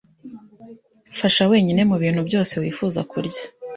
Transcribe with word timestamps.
Fasha 1.19 1.43
wenyine 1.51 1.81
mubintu 1.89 2.21
byose 2.27 2.53
wifuza 2.61 2.99
kurya. 3.11 3.43